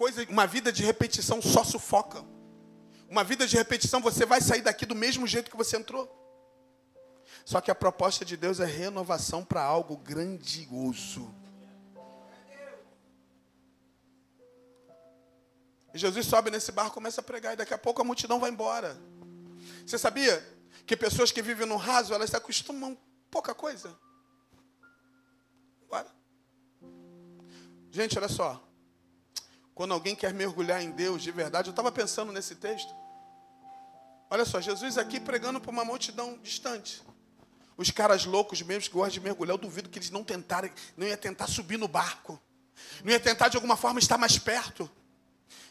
[0.00, 2.24] Coisa, uma vida de repetição só sufoca.
[3.06, 6.08] Uma vida de repetição, você vai sair daqui do mesmo jeito que você entrou.
[7.44, 11.30] Só que a proposta de Deus é renovação para algo grandioso.
[15.92, 18.48] E Jesus sobe nesse barco, começa a pregar, e daqui a pouco a multidão vai
[18.48, 18.96] embora.
[19.84, 20.42] Você sabia
[20.86, 22.96] que pessoas que vivem no raso, elas se acostumam
[23.30, 23.94] pouca coisa?
[25.84, 26.10] Agora.
[27.90, 28.69] Gente, olha só.
[29.80, 32.94] Quando alguém quer mergulhar em Deus de verdade, eu estava pensando nesse texto.
[34.28, 37.02] Olha só, Jesus aqui pregando para uma multidão distante.
[37.78, 41.06] Os caras loucos mesmo que gostam de mergulhar, eu duvido que eles não tentarem, não
[41.06, 42.38] ia tentar subir no barco.
[43.02, 44.90] Não ia tentar de alguma forma estar mais perto.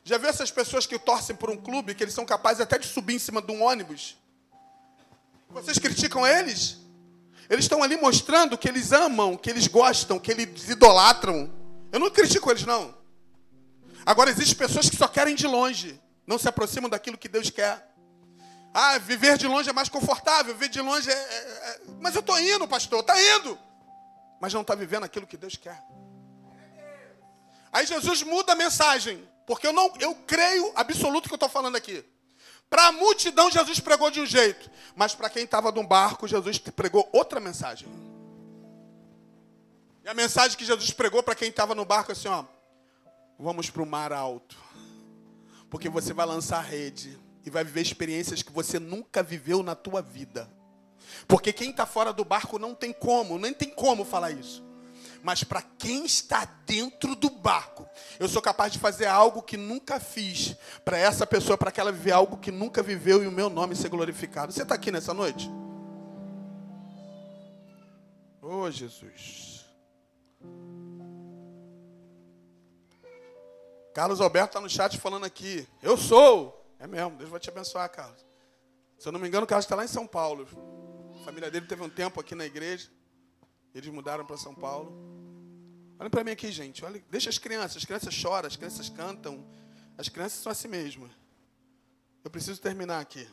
[0.03, 2.87] Já viu essas pessoas que torcem por um clube, que eles são capazes até de
[2.87, 4.17] subir em cima de um ônibus?
[5.51, 6.79] Vocês criticam eles?
[7.47, 11.53] Eles estão ali mostrando que eles amam, que eles gostam, que eles idolatram.
[11.91, 12.97] Eu não critico eles, não.
[14.05, 17.87] Agora, existem pessoas que só querem de longe, não se aproximam daquilo que Deus quer.
[18.73, 21.13] Ah, viver de longe é mais confortável, viver de longe é.
[21.13, 21.81] é, é...
[21.99, 23.57] Mas eu estou indo, pastor, está indo.
[24.39, 25.83] Mas não está vivendo aquilo que Deus quer.
[27.71, 31.75] Aí Jesus muda a mensagem, porque eu não, eu creio absoluto que eu estou falando
[31.75, 32.03] aqui.
[32.69, 36.59] Para a multidão, Jesus pregou de um jeito, mas para quem estava no barco, Jesus
[36.59, 37.87] pregou outra mensagem.
[40.03, 42.45] E a mensagem que Jesus pregou para quem estava no barco é assim, ó,
[43.39, 44.57] Vamos para o mar alto.
[45.69, 50.01] Porque você vai lançar rede e vai viver experiências que você nunca viveu na tua
[50.01, 50.49] vida.
[51.25, 54.67] Porque quem está fora do barco não tem como, nem tem como falar isso.
[55.23, 57.87] Mas para quem está dentro do barco,
[58.19, 61.91] eu sou capaz de fazer algo que nunca fiz para essa pessoa, para que ela
[61.91, 64.51] viver algo que nunca viveu e o meu nome ser glorificado.
[64.51, 65.49] Você está aqui nessa noite?
[68.41, 69.48] Oh, Jesus.
[73.93, 75.67] Carlos Alberto está no chat falando aqui.
[75.81, 76.55] Eu sou.
[76.79, 78.25] É mesmo, Deus vai te abençoar, Carlos.
[78.97, 80.47] Se eu não me engano, o Carlos está lá em São Paulo.
[81.21, 82.89] A família dele teve um tempo aqui na igreja.
[83.73, 84.93] Eles mudaram para São Paulo.
[85.99, 86.83] Olha para mim aqui, gente.
[86.85, 87.77] Olha, deixa as crianças.
[87.77, 89.45] As crianças choram, as crianças cantam.
[89.97, 91.09] As crianças são assim mesmo.
[92.23, 93.27] Eu preciso terminar aqui.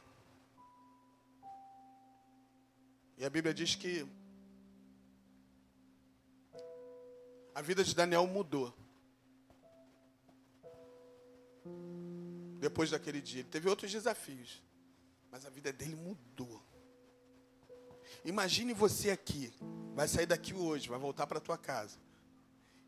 [3.19, 4.07] E a Bíblia diz que
[7.55, 8.75] a vida de Daniel mudou.
[12.59, 13.41] Depois daquele dia.
[13.41, 14.63] Ele teve outros desafios,
[15.31, 16.63] mas a vida dele mudou.
[18.25, 19.53] Imagine você aqui,
[19.95, 21.99] vai sair daqui hoje, vai voltar para tua casa.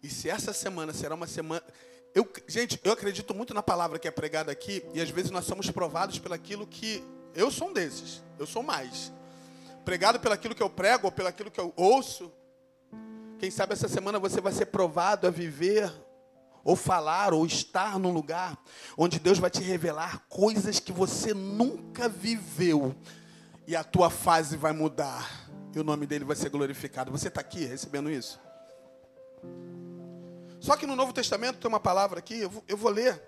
[0.02, 1.62] E se essa semana será uma semana,
[2.14, 5.44] eu, gente, eu acredito muito na palavra que é pregada aqui e às vezes nós
[5.44, 7.02] somos provados pelaquilo que
[7.34, 9.12] eu sou um desses, eu sou mais.
[9.84, 12.32] Pregado pelaquilo que eu prego ou pelaquilo que eu ouço.
[13.38, 15.92] Quem sabe essa semana você vai ser provado a viver
[16.68, 18.62] ou falar, ou estar num lugar
[18.94, 22.94] onde Deus vai te revelar coisas que você nunca viveu.
[23.66, 25.48] E a tua fase vai mudar.
[25.74, 27.10] E o nome dele vai ser glorificado.
[27.10, 28.38] Você está aqui recebendo isso?
[30.60, 33.18] Só que no Novo Testamento tem uma palavra aqui, eu vou, eu vou ler.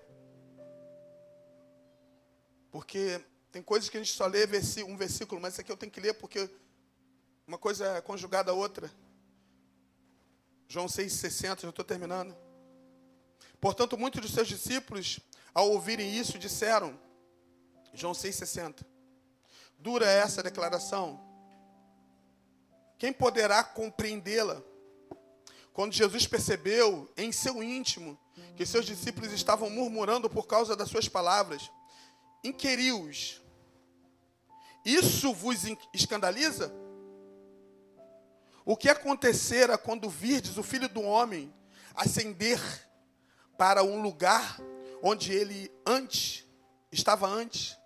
[2.71, 4.45] Porque tem coisas que a gente só lê
[4.87, 6.47] um versículo, mas isso aqui eu tenho que ler porque
[7.47, 8.91] uma coisa é conjugada a outra.
[10.69, 12.37] João 6,60, já estou terminando.
[13.61, 15.21] Portanto, muitos dos seus discípulos,
[15.55, 16.99] ao ouvirem isso, disseram:
[17.93, 18.85] João 6,60.
[19.79, 21.21] Dura essa declaração.
[22.99, 24.63] Quem poderá compreendê-la?
[25.73, 28.19] Quando Jesus percebeu em seu íntimo
[28.57, 31.71] que seus discípulos estavam murmurando por causa das suas palavras,
[32.43, 33.41] inquiriu-os:
[34.85, 35.63] Isso vos
[35.95, 36.73] escandaliza?
[38.65, 41.53] O que acontecera quando virdes o filho do homem
[41.95, 42.61] ascender
[43.61, 44.59] para um lugar
[45.03, 46.47] onde ele antes
[46.91, 47.77] estava antes?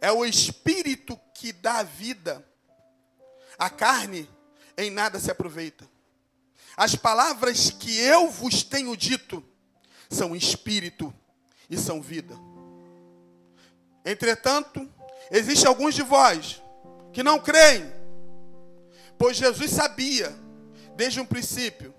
[0.00, 2.46] É o espírito que dá vida.
[3.58, 4.30] A carne
[4.78, 5.84] em nada se aproveita.
[6.76, 9.42] As palavras que eu vos tenho dito
[10.08, 11.12] são espírito
[11.68, 12.36] e são vida.
[14.04, 14.88] Entretanto,
[15.32, 16.62] existe alguns de vós
[17.12, 17.92] que não creem,
[19.18, 20.32] pois Jesus sabia
[20.94, 21.92] desde um princípio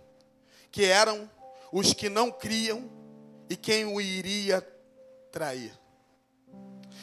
[0.72, 1.30] que eram
[1.76, 2.90] os que não criam
[3.50, 4.62] e quem o iria
[5.30, 5.78] trair.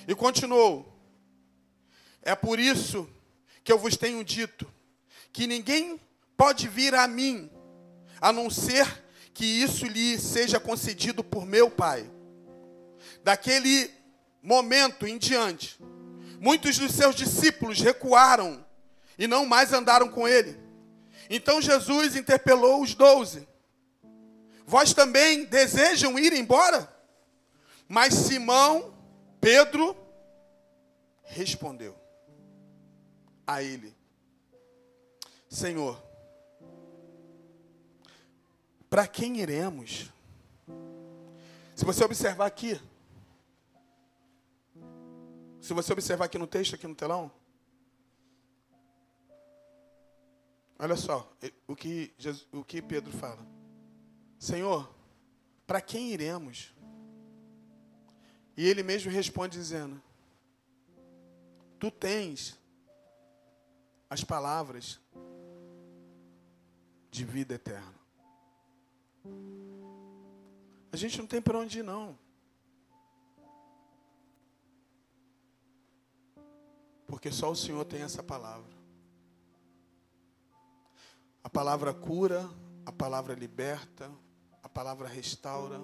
[0.08, 0.98] E continuou:
[2.22, 3.06] É por isso
[3.62, 4.66] que eu vos tenho dito
[5.30, 6.00] que ninguém
[6.38, 7.50] pode vir a mim
[8.18, 9.04] a não ser
[9.34, 12.10] que isso lhe seja concedido por meu Pai.
[13.22, 13.90] Daquele
[14.42, 15.78] momento em diante,
[16.40, 18.64] muitos dos seus discípulos recuaram
[19.18, 20.58] e não mais andaram com ele.
[21.28, 23.51] Então Jesus interpelou os doze:
[24.72, 26.90] Vós também desejam ir embora?
[27.86, 28.96] Mas Simão,
[29.38, 29.94] Pedro,
[31.24, 31.94] respondeu
[33.46, 33.94] a ele:
[35.46, 36.02] Senhor,
[38.88, 40.10] para quem iremos?
[41.76, 42.80] Se você observar aqui,
[45.60, 47.30] se você observar aqui no texto, aqui no telão,
[50.78, 51.30] olha só
[51.68, 53.51] o que, Jesus, o que Pedro fala.
[54.42, 54.92] Senhor,
[55.68, 56.74] para quem iremos?
[58.56, 60.02] E ele mesmo responde dizendo:
[61.78, 62.58] Tu tens
[64.10, 64.98] as palavras
[67.08, 67.94] de vida eterna.
[70.90, 72.18] A gente não tem para onde ir, não.
[77.06, 78.76] Porque só o Senhor tem essa palavra.
[81.44, 82.50] A palavra cura,
[82.84, 84.10] a palavra liberta,
[84.72, 85.80] palavra restaura.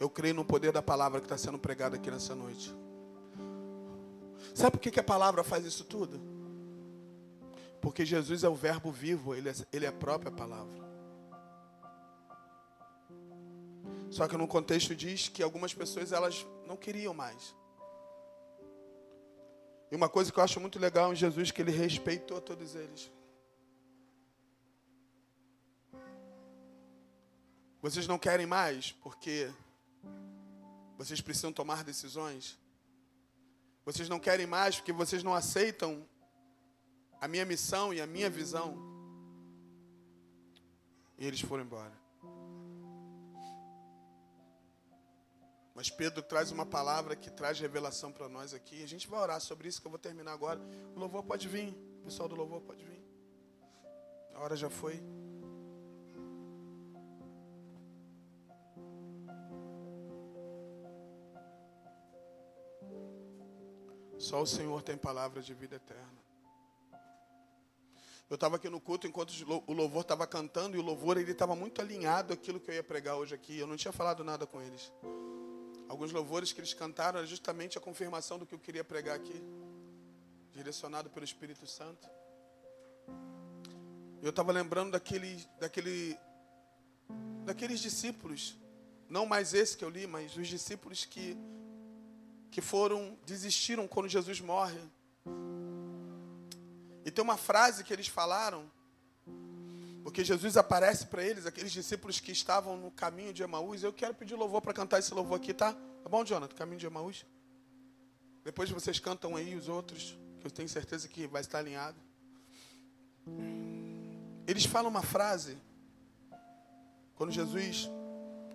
[0.00, 2.74] Eu creio no poder da palavra que está sendo pregada aqui nessa noite.
[4.54, 6.20] Sabe por que, que a palavra faz isso tudo?
[7.80, 10.80] Porque Jesus é o Verbo vivo, ele é, ele é a própria palavra.
[14.10, 17.54] Só que no contexto diz que algumas pessoas elas não queriam mais.
[19.90, 23.10] E uma coisa que eu acho muito legal em Jesus que ele respeitou todos eles.
[27.82, 29.50] Vocês não querem mais porque
[30.96, 32.56] vocês precisam tomar decisões?
[33.84, 36.06] Vocês não querem mais porque vocês não aceitam
[37.20, 38.78] a minha missão e a minha visão?
[41.18, 41.92] E eles foram embora.
[45.74, 48.84] Mas Pedro traz uma palavra que traz revelação para nós aqui.
[48.84, 50.60] A gente vai orar sobre isso que eu vou terminar agora.
[50.94, 51.70] O louvor pode vir.
[52.00, 53.02] O pessoal do louvor pode vir.
[54.34, 55.02] A hora já foi.
[64.22, 66.22] Só o Senhor tem palavra de vida eterna.
[68.30, 69.32] Eu estava aqui no culto enquanto
[69.66, 72.84] o louvor estava cantando e o louvor ele estava muito alinhado àquilo que eu ia
[72.84, 73.58] pregar hoje aqui.
[73.58, 74.92] Eu não tinha falado nada com eles.
[75.88, 79.42] Alguns louvores que eles cantaram era justamente a confirmação do que eu queria pregar aqui,
[80.54, 82.08] direcionado pelo Espírito Santo.
[84.22, 86.16] Eu estava lembrando daquele, daquele,
[87.44, 88.56] daqueles discípulos,
[89.08, 91.36] não mais esse que eu li, mas os discípulos que,
[92.52, 94.78] que foram, desistiram quando Jesus morre.
[97.02, 98.70] E tem uma frase que eles falaram,
[100.04, 103.82] porque Jesus aparece para eles, aqueles discípulos que estavam no caminho de Emaús.
[103.82, 105.72] Eu quero pedir louvor para cantar esse louvor aqui, tá?
[105.72, 106.54] Tá bom, Jonathan?
[106.54, 107.24] Caminho de Emaús?
[108.44, 111.96] Depois vocês cantam aí os outros, que eu tenho certeza que vai estar alinhado.
[114.46, 115.56] Eles falam uma frase,
[117.14, 117.88] quando Jesus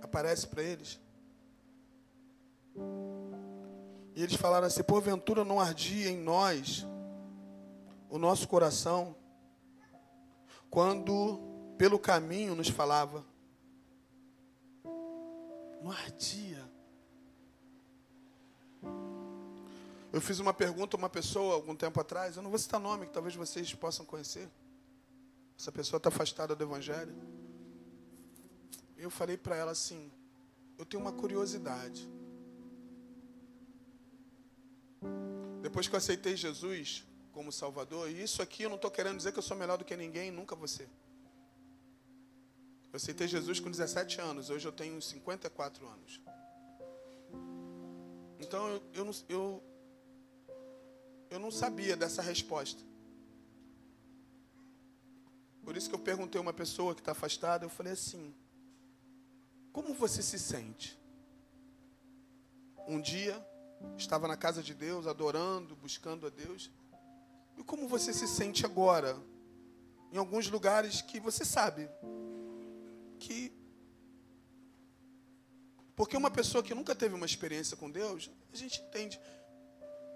[0.03, 0.99] aparece para eles.
[4.17, 6.83] E eles falaram assim: porventura não ardia em nós
[8.09, 9.15] o nosso coração
[10.71, 11.39] quando
[11.77, 13.23] pelo caminho nos falava.
[15.83, 16.67] Não ardia.
[20.11, 23.05] Eu fiz uma pergunta a uma pessoa algum tempo atrás, eu não vou citar nome,
[23.05, 24.49] que talvez vocês possam conhecer.
[25.59, 27.15] Essa pessoa está afastada do Evangelho.
[28.97, 30.11] Eu falei para ela assim:
[30.75, 32.09] eu tenho uma curiosidade.
[35.61, 39.31] Depois que eu aceitei Jesus como Salvador, e isso aqui eu não estou querendo dizer
[39.31, 40.83] que eu sou melhor do que ninguém, nunca você.
[42.91, 46.21] Eu aceitei Jesus com 17 anos, hoje eu tenho 54 anos.
[48.39, 49.63] Então eu, eu, não, eu,
[51.29, 52.81] eu não sabia dessa resposta.
[55.63, 58.33] Por isso que eu perguntei a uma pessoa que está afastada, eu falei assim:
[59.73, 60.97] Como você se sente?
[62.87, 63.45] Um dia
[63.97, 66.71] estava na casa de Deus, adorando, buscando a Deus.
[67.57, 69.17] E como você se sente agora?
[70.11, 71.89] Em alguns lugares que você sabe
[73.19, 73.51] que.
[75.95, 79.19] Porque uma pessoa que nunca teve uma experiência com Deus, a gente entende.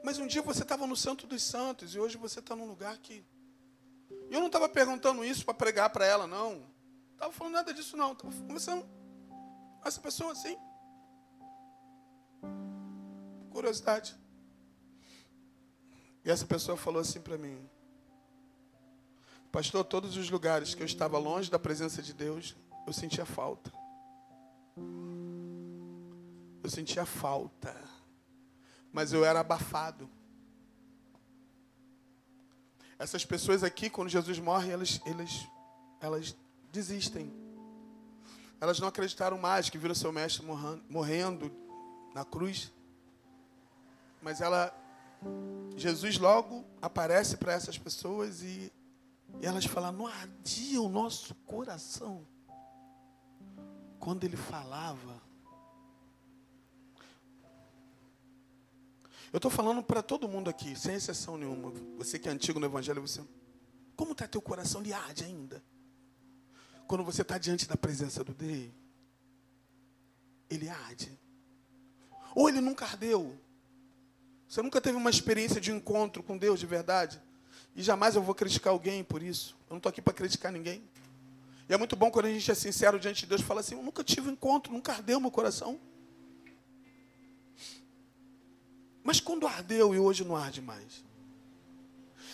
[0.03, 2.97] Mas um dia você estava no Santo dos Santos e hoje você está num lugar
[2.99, 3.23] que
[4.29, 6.65] eu não estava perguntando isso para pregar para ela, não.
[7.13, 8.13] Estava falando nada disso, não.
[8.13, 8.83] Estava conversando
[9.81, 10.57] com essa pessoa assim.
[13.51, 14.15] Curiosidade.
[16.23, 17.69] E essa pessoa falou assim para mim:
[19.51, 22.55] Pastor, todos os lugares que eu estava longe da presença de Deus,
[22.87, 23.71] eu sentia falta.
[26.63, 27.75] Eu sentia falta.
[28.93, 30.09] Mas eu era abafado.
[32.97, 35.47] Essas pessoas aqui, quando Jesus morre, elas, elas,
[35.99, 36.35] elas
[36.71, 37.33] desistem.
[38.59, 40.45] Elas não acreditaram mais que viram seu mestre
[40.87, 41.51] morrendo
[42.13, 42.71] na cruz.
[44.21, 44.73] Mas ela,
[45.75, 48.71] Jesus logo aparece para essas pessoas e,
[49.41, 52.27] e elas falam: não ardia o nosso coração
[53.99, 55.21] quando ele falava
[59.31, 61.71] Eu estou falando para todo mundo aqui, sem exceção nenhuma.
[61.97, 63.23] Você que é antigo no Evangelho, você.
[63.95, 64.81] Como está teu coração?
[64.81, 65.63] Ele arde ainda.
[66.85, 68.69] Quando você está diante da presença do Deus,
[70.49, 71.17] ele arde.
[72.35, 73.39] Ou ele nunca ardeu.
[74.51, 77.21] Você nunca teve uma experiência de encontro com Deus de verdade.
[77.73, 79.55] E jamais eu vou criticar alguém por isso.
[79.69, 80.83] Eu não estou aqui para criticar ninguém.
[81.69, 83.75] E é muito bom quando a gente é sincero diante de Deus e fala assim:
[83.75, 85.79] Eu nunca tive um encontro, nunca ardeu meu coração.
[89.01, 91.01] Mas quando ardeu e hoje não arde mais?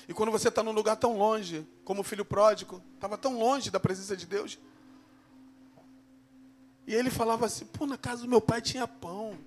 [0.10, 3.70] E quando você está num lugar tão longe, como o filho pródigo, estava tão longe
[3.70, 4.58] da presença de Deus.
[6.88, 9.38] E ele falava assim: pô, na casa do meu pai tinha pão.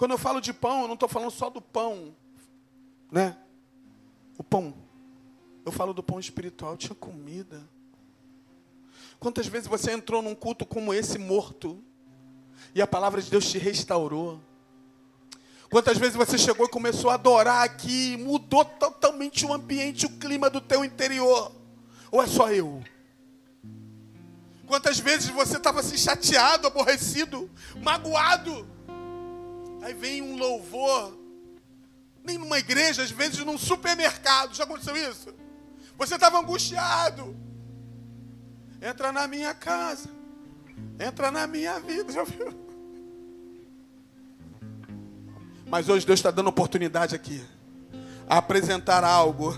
[0.00, 2.16] Quando eu falo de pão, eu não estou falando só do pão,
[3.12, 3.36] né?
[4.38, 4.72] O pão.
[5.62, 7.68] Eu falo do pão espiritual, tinha comida.
[9.18, 11.84] Quantas vezes você entrou num culto como esse morto
[12.74, 14.40] e a palavra de Deus te restaurou?
[15.68, 20.48] Quantas vezes você chegou e começou a adorar aqui, mudou totalmente o ambiente, o clima
[20.48, 21.52] do teu interior?
[22.10, 22.82] Ou é só eu?
[24.66, 27.50] Quantas vezes você estava assim chateado, aborrecido,
[27.82, 28.66] magoado?
[29.82, 31.18] Aí vem um louvor,
[32.24, 34.54] nem numa igreja, às vezes num supermercado.
[34.54, 35.34] Já aconteceu isso?
[35.96, 37.36] Você estava angustiado.
[38.80, 40.08] Entra na minha casa.
[40.98, 42.12] Entra na minha vida.
[42.12, 42.52] Já viu?
[45.66, 47.44] Mas hoje Deus está dando oportunidade aqui
[48.28, 49.56] a apresentar algo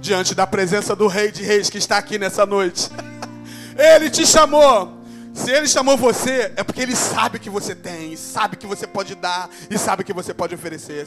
[0.00, 2.88] diante da presença do Rei de Reis que está aqui nessa noite.
[3.76, 5.01] Ele te chamou.
[5.34, 9.14] Se ele chamou você, é porque ele sabe que você tem, sabe que você pode
[9.14, 11.00] dar e sabe que você pode oferecer.